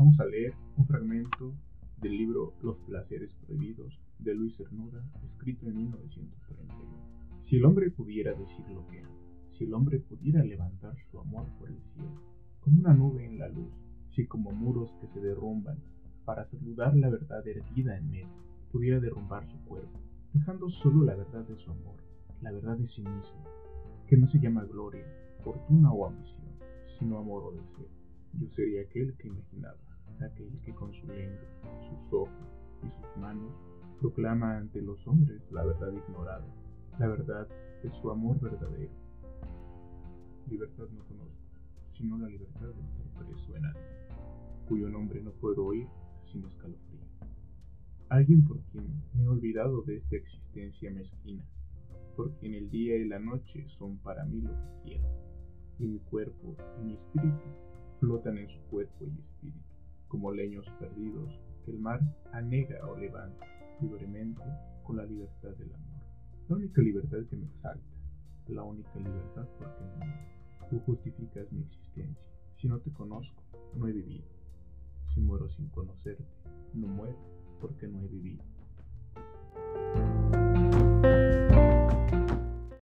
Vamos 0.00 0.18
a 0.18 0.24
leer 0.24 0.54
un 0.78 0.86
fragmento 0.86 1.52
del 2.00 2.16
libro 2.16 2.54
Los 2.62 2.78
placeres 2.86 3.30
prohibidos 3.46 4.00
de 4.18 4.34
Luis 4.34 4.56
Cernuda, 4.56 5.04
escrito 5.26 5.66
en 5.66 5.76
1931. 5.76 7.44
Si 7.46 7.56
el 7.56 7.66
hombre 7.66 7.90
pudiera 7.90 8.32
decir 8.32 8.66
lo 8.70 8.86
que 8.86 9.00
ama, 9.00 9.14
si 9.58 9.64
el 9.64 9.74
hombre 9.74 10.00
pudiera 10.00 10.42
levantar 10.42 10.96
su 11.10 11.20
amor 11.20 11.46
por 11.58 11.68
el 11.68 11.76
cielo, 11.92 12.18
como 12.60 12.80
una 12.80 12.94
nube 12.94 13.26
en 13.26 13.38
la 13.38 13.48
luz, 13.48 13.70
si 14.16 14.24
como 14.24 14.52
muros 14.52 14.88
que 15.02 15.08
se 15.08 15.20
derrumban 15.20 15.76
para 16.24 16.48
saludar 16.48 16.96
la 16.96 17.10
verdad 17.10 17.46
erguida 17.46 17.98
en 17.98 18.10
medio, 18.10 18.42
pudiera 18.72 19.00
derrumbar 19.00 19.46
su 19.50 19.62
cuerpo, 19.66 20.00
dejando 20.32 20.70
solo 20.82 21.04
la 21.04 21.14
verdad 21.14 21.46
de 21.46 21.62
su 21.62 21.70
amor, 21.72 21.96
la 22.40 22.52
verdad 22.52 22.78
de 22.78 22.88
sí 22.88 23.02
mismo, 23.02 23.44
que 24.08 24.16
no 24.16 24.30
se 24.30 24.38
llama 24.38 24.64
gloria, 24.64 25.04
fortuna 25.44 25.92
o 25.92 26.06
ambición, 26.06 26.48
sino 26.98 27.18
amor 27.18 27.44
o 27.44 27.50
deseo. 27.50 28.00
Yo 28.32 28.48
sería 28.54 28.82
aquel 28.82 29.14
que 29.18 29.28
imaginaba, 29.28 29.89
aquel 30.22 30.58
que 30.64 30.74
con 30.74 30.92
su 30.92 31.06
lengua, 31.06 31.48
sus 31.88 32.12
ojos 32.12 32.48
y 32.82 32.90
sus 32.90 33.16
manos 33.20 33.52
proclama 34.00 34.56
ante 34.56 34.80
los 34.80 35.06
hombres 35.06 35.42
la 35.50 35.64
verdad 35.64 35.92
ignorada, 35.92 36.46
la 36.98 37.08
verdad 37.08 37.46
de 37.82 37.90
su 38.00 38.10
amor 38.10 38.40
verdadero. 38.40 38.92
Libertad 40.48 40.88
no 40.90 41.04
conozco, 41.04 41.34
sino 41.96 42.18
la 42.18 42.28
libertad 42.28 42.68
de 42.68 42.80
estar 42.80 43.26
preso 43.26 43.56
en 43.56 43.64
alguien, 43.66 43.84
cuyo 44.68 44.88
nombre 44.88 45.22
no 45.22 45.32
puedo 45.32 45.66
oír 45.66 45.86
sin 46.32 46.44
escalofrío. 46.44 47.00
Alguien 48.08 48.42
por 48.44 48.58
quien 48.72 48.86
me 49.14 49.24
he 49.24 49.28
olvidado 49.28 49.82
de 49.82 49.98
esta 49.98 50.16
existencia 50.16 50.90
mezquina, 50.90 51.44
porque 52.16 52.46
en 52.46 52.54
el 52.54 52.70
día 52.70 52.96
y 52.96 53.06
la 53.06 53.18
noche 53.18 53.66
son 53.78 53.98
para 53.98 54.24
mí 54.24 54.40
lo 54.40 54.50
que 54.50 54.82
quiero, 54.82 55.08
y 55.78 55.86
mi 55.86 55.98
cuerpo 56.00 56.56
y 56.80 56.84
mi 56.86 56.94
espíritu 56.94 57.44
flotan 58.00 58.38
en 58.38 58.48
su 58.48 58.58
cuerpo 58.70 59.04
y 59.04 59.20
espíritu, 59.20 59.69
como 60.10 60.32
leños 60.32 60.66
perdidos 60.80 61.40
que 61.64 61.70
el 61.70 61.78
mar 61.78 62.00
anega 62.32 62.84
o 62.86 62.96
levanta 62.96 63.46
libremente 63.80 64.42
con 64.82 64.96
la 64.96 65.04
libertad 65.04 65.50
del 65.50 65.72
amor. 65.72 66.00
La 66.48 66.56
única 66.56 66.82
libertad 66.82 67.18
que 67.30 67.36
me 67.36 67.46
exalta, 67.46 67.86
la 68.48 68.64
única 68.64 68.98
libertad 68.98 69.46
porque 69.56 69.84
no. 69.98 70.68
Tú 70.68 70.80
justificas 70.80 71.50
mi 71.52 71.62
existencia. 71.62 72.26
Si 72.60 72.66
no 72.66 72.80
te 72.80 72.92
conozco, 72.92 73.42
no 73.76 73.86
he 73.86 73.92
vivido. 73.92 74.26
Si 75.14 75.20
muero 75.20 75.48
sin 75.50 75.68
conocerte, 75.68 76.26
no 76.74 76.88
muero 76.88 77.18
porque 77.60 77.86
no 77.86 78.02
he 78.02 78.08
vivido. 78.08 78.42